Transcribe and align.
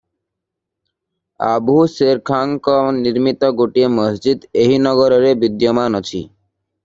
ଆବୁହସେରଖାଁଙ୍କ 1.47 2.77
ନିର୍ମିତ 2.95 3.51
ଗୋଟିଏ 3.61 3.91
ମସଜିଦ୍ 3.99 4.49
ଏହି 4.65 4.79
ନଗରରେ 4.89 5.35
ବିଦ୍ୟମାନ 5.45 6.01
ଅଛି। 6.05 6.23